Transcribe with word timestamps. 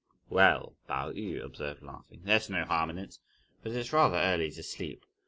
"Well," 0.31 0.77
Pao 0.87 1.11
yü 1.11 1.39
observed 1.45 1.83
laughing, 1.83 2.21
"there's 2.23 2.49
no 2.49 2.65
harm 2.65 2.89
in 2.89 2.97
it, 2.97 3.19
but 3.61 3.73
its 3.73 3.93
rather 3.93 4.17
early 4.17 4.49
to 4.49 4.63
sleep. 4.63 5.05